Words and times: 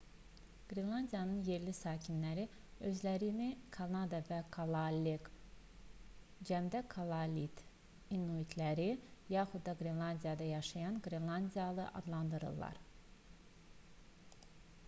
qrenlandiyanın 0.69 1.41
yerli 1.47 1.73
sakinləri 1.79 2.45
özlərini 2.91 3.49
kanada 3.75 4.21
və 4.29 4.39
kalaallek 4.55 5.29
cəmdə: 6.51 6.81
kalaallit 6.95 7.63
inuitləri 8.17 8.89
yaxud 9.37 9.65
da 9.69 9.77
qrenlandiyada 9.85 10.49
yaşayan 10.53 10.99
qrenlandiyalı 11.09 11.87
adlandırırlar 12.03 12.81